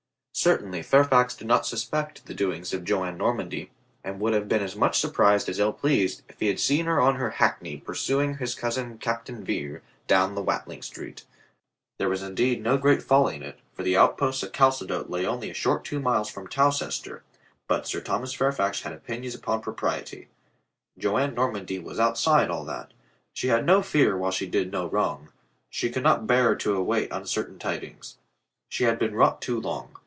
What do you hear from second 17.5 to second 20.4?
but Sir Thomas Fairfax had opinions upon propriety.